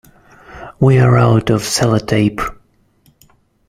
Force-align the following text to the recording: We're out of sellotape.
We're 0.79 1.15
out 1.15 1.51
of 1.51 1.61
sellotape. 1.61 2.41